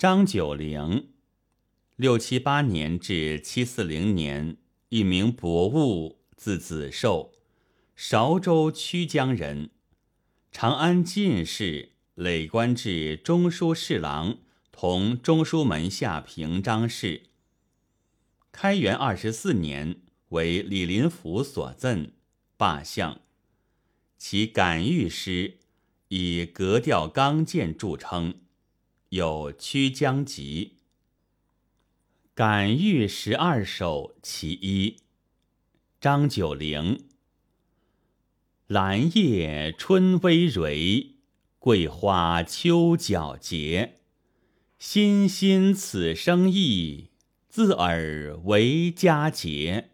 [0.00, 1.10] 张九龄，
[1.96, 4.56] 六七八年至七四零年，
[4.88, 7.32] 一名博物，字子寿，
[7.94, 9.68] 韶州曲江人，
[10.50, 14.38] 长安进士，累官至中书侍郎，
[14.72, 17.24] 同中书门下平章事。
[18.50, 22.10] 开元二十四年，为李林甫所赠，
[22.56, 23.20] 罢相。
[24.16, 25.58] 其感遇诗
[26.08, 28.40] 以格调刚健著称。
[29.10, 30.74] 有《曲江集》，
[32.32, 34.98] 感遇十二首其一。
[36.00, 37.06] 张九龄。
[38.68, 41.16] 兰叶春葳蕤，
[41.58, 43.96] 桂花秋皎洁。
[44.78, 47.08] 欣欣此生意，
[47.48, 49.90] 自尔为佳节。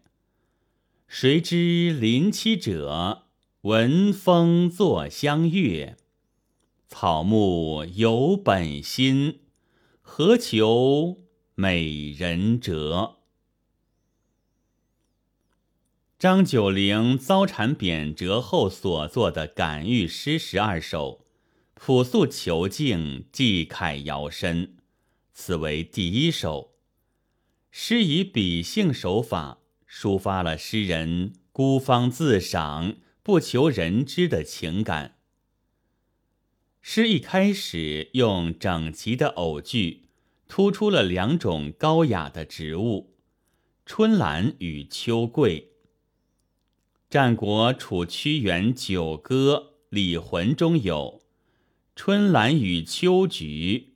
[1.07, 3.23] 谁知临期者，
[3.61, 5.97] 闻风作相悦。
[6.89, 9.41] 草木有本心，
[10.01, 11.17] 何求
[11.53, 13.17] 美人折？
[16.17, 21.27] 张九龄遭谗贬谪后所作的感遇诗十二首，
[21.75, 24.77] 朴素遒劲，寄慨遥深。
[25.33, 26.73] 此为第一首。
[27.69, 35.16] 诗以比兴手法，抒发了诗人孤芳自赏、不求人知的情感。
[36.89, 40.03] 诗一开始用整齐的偶句，
[40.47, 43.13] 突出了两种高雅的植物：
[43.85, 45.71] 春兰与秋桂。
[47.09, 51.21] 战国楚屈原《九歌·礼魂》中有
[51.93, 53.95] “春兰与秋菊，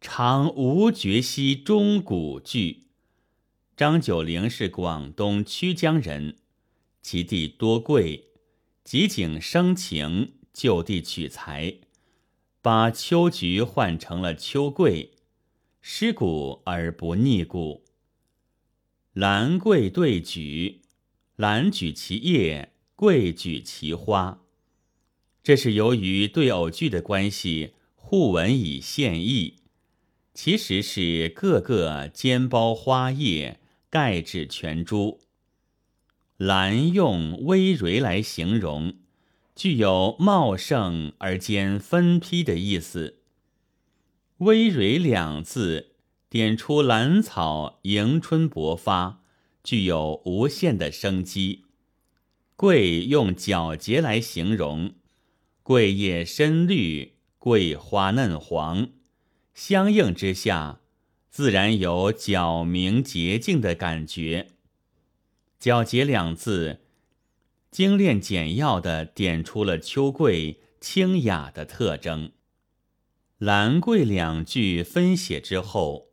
[0.00, 2.86] 常无绝兮钟鼓”句。
[3.76, 6.38] 张九龄是广东曲江人，
[7.02, 8.30] 其地多桂，
[8.82, 11.80] 即景生情，就地取材。
[12.62, 15.12] 把秋菊换成了秋桂，
[15.80, 17.84] 失古而不逆古。
[19.14, 20.82] 兰桂对菊，
[21.36, 24.42] 兰举其叶，桂举其花。
[25.42, 29.62] 这是由于对偶句的关系，互文以现意，
[30.34, 33.58] 其实是个个兼包花叶，
[33.88, 35.18] 盖指全株。
[36.36, 38.96] 兰用葳蕤来形容。
[39.54, 43.18] 具有茂盛而兼分批的意思。
[44.38, 45.92] 葳蕤两字
[46.30, 49.22] 点出兰草迎春勃发，
[49.62, 51.64] 具有无限的生机。
[52.56, 54.94] 桂用皎洁来形容，
[55.62, 58.88] 桂叶深绿，桂花嫩黄，
[59.52, 60.80] 相应之下，
[61.28, 64.48] 自然有皎明洁净的感觉。
[65.60, 66.80] 皎洁两字。
[67.70, 72.32] 精炼简要的点出了秋桂清雅的特征。
[73.38, 76.08] 兰桂两句分写之后，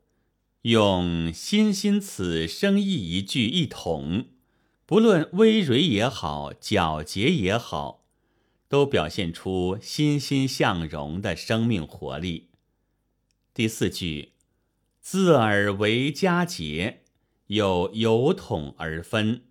[0.62, 4.28] 用“欣欣此生意”一句一统，
[4.86, 8.06] 不论葳蕤也好，皎洁也好，
[8.70, 12.50] 都表现出欣欣向荣的生命活力。
[13.54, 14.34] 第四句
[15.02, 17.02] “自尔为佳节”，
[17.48, 19.42] 又由统而分，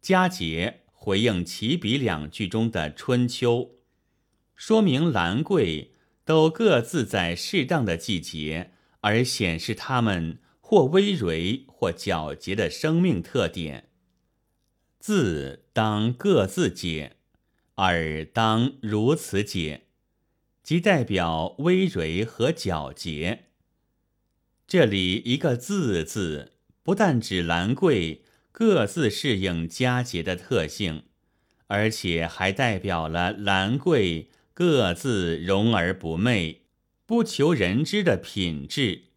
[0.00, 0.82] 佳节。
[1.06, 3.76] 回应起笔两句中的春秋，
[4.56, 5.92] 说明兰桂
[6.24, 8.72] 都各自在适当的季节，
[9.02, 13.88] 而显示它们或葳蕤或皎洁的生命特点。
[14.98, 17.18] 字当各自解，
[17.76, 19.82] 而当如此解，
[20.64, 23.44] 即代表葳蕤和皎洁。
[24.66, 28.24] 这里一个“字”字，不但指兰桂。
[28.58, 31.02] 各自适应佳节的特性，
[31.66, 36.62] 而且还代表了兰桂各自容而不媚、
[37.04, 39.08] 不求人知的品质，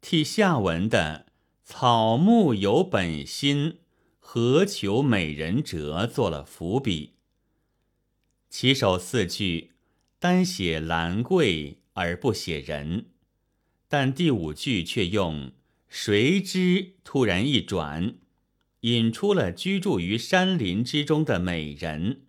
[0.00, 1.26] 替下文的
[1.62, 3.80] “草木有本心，
[4.18, 7.16] 何求美人折”做了伏笔。
[8.48, 9.72] 起首四句
[10.18, 13.04] 单写兰桂而不写人，
[13.88, 15.52] 但第五句却用
[15.86, 18.14] “谁知”突然一转。
[18.80, 22.22] 引出了居住于山林之中的美人，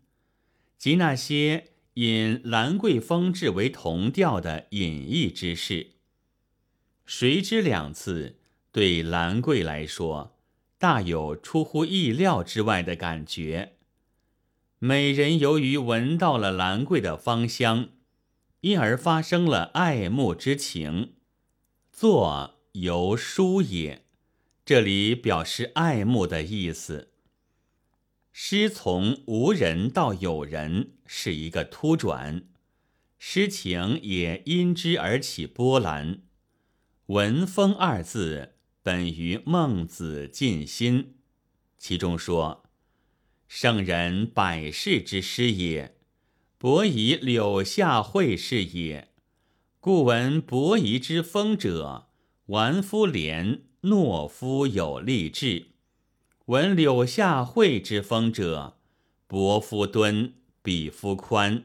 [0.77, 5.91] 及那些引兰桂风致为同调的隐逸之事。
[7.05, 8.37] 谁知两次
[8.71, 10.37] 对兰桂来说，
[10.77, 13.73] 大有出乎意料之外的感觉。
[14.79, 17.89] 美人由于闻到了兰桂的芳香，
[18.61, 21.13] 因而发生了爱慕之情。
[21.91, 24.06] 作由书也。
[24.67, 27.13] 这里表示爱慕的意思。
[28.33, 32.43] 诗从无人到有人是一个突转，
[33.17, 36.23] 诗情也因之而起波澜。
[37.05, 41.15] 文风二字本于孟子尽心，
[41.77, 42.65] 其中说
[43.47, 45.95] ：“圣人百世之师也，
[46.57, 49.13] 伯夷柳下惠是也。
[49.79, 52.09] 故闻伯夷之风者，
[52.47, 55.67] 玩夫廉，懦夫有立志；
[56.47, 58.77] 闻柳下惠之风者，
[59.27, 61.63] 伯夫敦，比夫宽。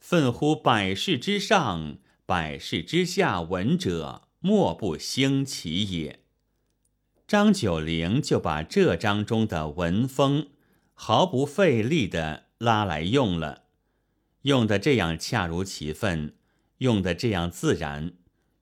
[0.00, 6.18] 奋乎百世之上，百世之下闻者。”莫不兴其也。
[7.28, 10.48] 张九龄就把这章中的文风
[10.94, 13.62] 毫不费力的拉来用了，
[14.42, 16.34] 用的这样恰如其分，
[16.78, 18.14] 用的这样自然，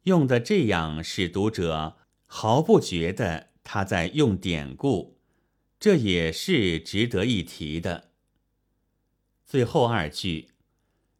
[0.03, 1.97] 用的这样使读者
[2.33, 5.19] 毫不觉得他在用典故，
[5.81, 8.11] 这也是值得一提的。
[9.45, 10.51] 最后二句：“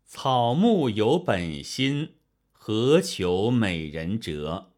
[0.07, 2.15] 草木有本心。”
[2.53, 4.71] 何求美人折？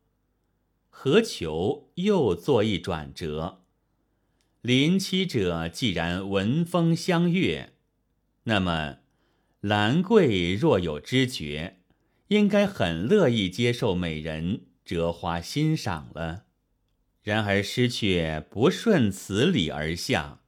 [0.89, 3.61] 何求又作一转折？
[4.63, 7.75] 临期者既然闻风相悦，
[8.45, 9.01] 那么
[9.61, 11.81] 兰桂若有知觉，
[12.29, 16.45] 应该很乐意接受美人折花欣赏了。
[17.23, 20.41] 然而诗却不顺此理而下，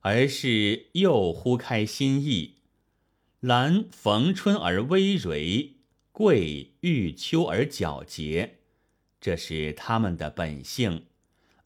[0.00, 2.56] 而是又忽开心意。
[3.40, 5.74] 兰逢春而微蕤。
[6.10, 8.56] 桂遇秋而皎洁，
[9.20, 11.04] 这是他们的本性，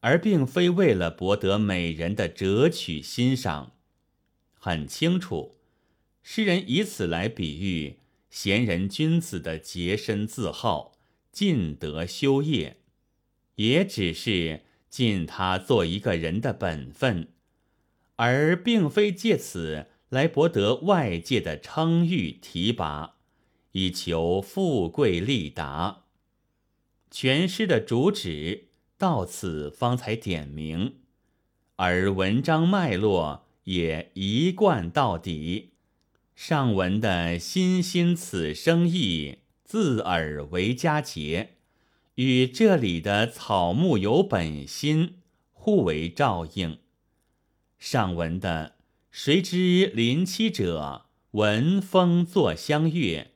[0.01, 3.71] 而并非为了博得美人的折取欣赏。
[4.53, 5.57] 很清楚，
[6.21, 10.92] 诗人以此来比喻贤人君子的洁身自好、
[11.33, 12.77] 尽德修业，
[13.55, 17.27] 也只是尽他做一个人的本分，
[18.15, 23.15] 而并非借此来博得外界的称誉提拔。
[23.71, 26.03] 以求富贵利达，
[27.09, 28.67] 全诗的主旨
[28.99, 30.97] 到此方才点明，
[31.77, 35.71] 而文章脉络也一贯到底。
[36.35, 41.55] 上文的“欣欣此生意，自尔为佳节”，
[42.15, 45.19] 与这里的“草木有本心”
[45.51, 46.79] 互为照应。
[47.79, 48.75] 上文的
[49.11, 53.31] “谁知临期者，闻风作相悦”。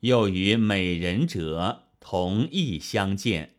[0.00, 3.56] 又与美人者同意相见，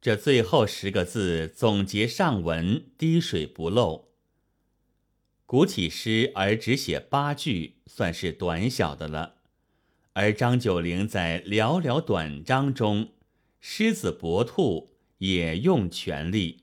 [0.00, 4.10] 这最后十个字总结上文滴水不漏。
[5.44, 9.35] 古体诗而只写八句，算是短小的了。
[10.16, 13.10] 而张九龄在寥寥短章中，
[13.60, 16.62] 狮子搏兔也用全力。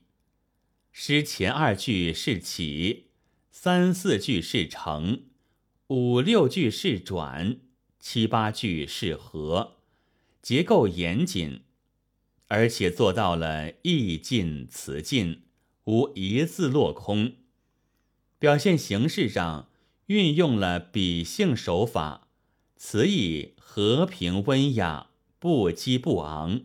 [0.90, 3.10] 诗前二句是起，
[3.52, 5.26] 三四句是成，
[5.86, 7.60] 五六句是转。
[8.00, 9.76] 七八句是合，
[10.42, 11.60] 结构严谨，
[12.48, 15.42] 而且做到了意尽词尽，
[15.84, 17.34] 无一字落空。
[18.40, 19.70] 表现形式上
[20.06, 22.23] 运用了比兴手法，
[22.86, 25.08] 词意和平温雅，
[25.38, 26.64] 不激不昂，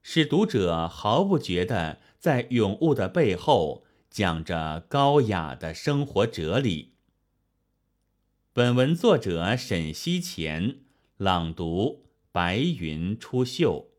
[0.00, 6.92] 使读者毫不觉得在咏物的背后讲着高雅的生活哲理。
[8.52, 10.76] 本文作者沈西前
[11.16, 13.89] 朗读：白云出岫。